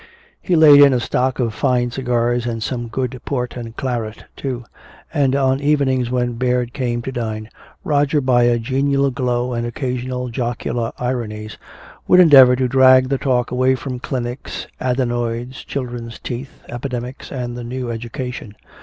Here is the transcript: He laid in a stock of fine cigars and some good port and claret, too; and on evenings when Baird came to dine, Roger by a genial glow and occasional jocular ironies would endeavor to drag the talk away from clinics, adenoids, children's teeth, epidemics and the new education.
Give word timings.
He 0.41 0.55
laid 0.55 0.81
in 0.81 0.93
a 0.93 0.99
stock 0.99 1.37
of 1.37 1.53
fine 1.53 1.91
cigars 1.91 2.47
and 2.47 2.63
some 2.63 2.87
good 2.87 3.21
port 3.23 3.55
and 3.55 3.77
claret, 3.77 4.25
too; 4.35 4.63
and 5.13 5.35
on 5.35 5.59
evenings 5.59 6.09
when 6.09 6.39
Baird 6.39 6.73
came 6.73 7.03
to 7.03 7.11
dine, 7.11 7.49
Roger 7.83 8.19
by 8.19 8.45
a 8.45 8.57
genial 8.57 9.11
glow 9.11 9.53
and 9.53 9.63
occasional 9.67 10.29
jocular 10.29 10.91
ironies 10.97 11.55
would 12.07 12.19
endeavor 12.19 12.55
to 12.55 12.67
drag 12.67 13.09
the 13.09 13.19
talk 13.19 13.51
away 13.51 13.75
from 13.75 13.99
clinics, 13.99 14.65
adenoids, 14.79 15.63
children's 15.63 16.17
teeth, 16.17 16.63
epidemics 16.67 17.31
and 17.31 17.55
the 17.55 17.63
new 17.63 17.91
education. 17.91 18.55